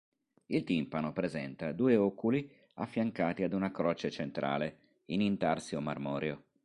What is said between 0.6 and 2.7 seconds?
timpano presenta due oculi